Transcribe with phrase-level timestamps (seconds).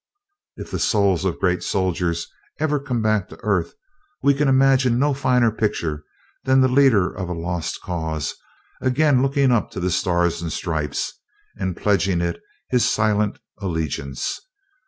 [0.57, 2.27] If the souls of great soldiers
[2.59, 3.75] ever come back to earth,
[4.23, 6.03] we can imagine no finer picture
[6.43, 8.33] than the Leader of a Lost Cause
[8.81, 11.13] again looking up to the Stars and Stripes
[11.55, 14.39] and pledging it his silent allegiance.